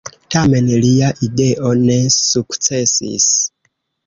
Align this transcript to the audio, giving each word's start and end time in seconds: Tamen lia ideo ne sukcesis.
Tamen 0.35 0.71
lia 0.85 1.09
ideo 1.27 1.75
ne 1.83 1.99
sukcesis. 2.17 3.31